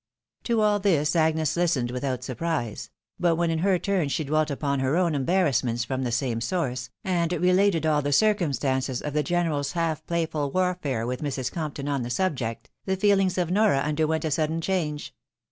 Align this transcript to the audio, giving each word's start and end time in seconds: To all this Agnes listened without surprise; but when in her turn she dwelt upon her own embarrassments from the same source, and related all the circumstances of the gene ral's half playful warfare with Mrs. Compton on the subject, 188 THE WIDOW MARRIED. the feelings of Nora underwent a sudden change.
To 0.45 0.61
all 0.61 0.79
this 0.79 1.15
Agnes 1.15 1.55
listened 1.55 1.91
without 1.91 2.23
surprise; 2.23 2.89
but 3.19 3.35
when 3.35 3.51
in 3.51 3.59
her 3.59 3.77
turn 3.77 4.09
she 4.09 4.23
dwelt 4.23 4.49
upon 4.49 4.79
her 4.79 4.97
own 4.97 5.13
embarrassments 5.13 5.83
from 5.85 6.01
the 6.01 6.11
same 6.11 6.41
source, 6.41 6.89
and 7.03 7.31
related 7.33 7.85
all 7.85 8.01
the 8.01 8.11
circumstances 8.11 9.03
of 9.03 9.13
the 9.13 9.21
gene 9.21 9.45
ral's 9.45 9.73
half 9.73 10.03
playful 10.07 10.49
warfare 10.51 11.05
with 11.05 11.21
Mrs. 11.21 11.51
Compton 11.51 11.87
on 11.87 12.01
the 12.01 12.09
subject, 12.09 12.71
188 12.85 12.85
THE 12.85 12.89
WIDOW 12.89 12.89
MARRIED. 12.89 12.97
the 12.97 13.01
feelings 13.07 13.37
of 13.37 13.53
Nora 13.53 13.87
underwent 13.87 14.25
a 14.25 14.31
sudden 14.31 14.59
change. 14.59 15.13